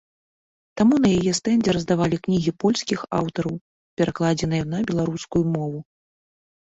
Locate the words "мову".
5.57-5.79